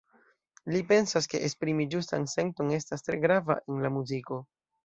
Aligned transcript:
Li 0.75 0.79
pensas, 0.91 1.27
ke 1.33 1.41
esprimi 1.49 1.87
ĝustan 1.95 2.27
senton 2.33 2.75
estas 2.81 3.09
tre 3.09 3.23
grava 3.27 3.59
en 3.67 3.85
la 3.85 3.97
muziko. 4.01 4.43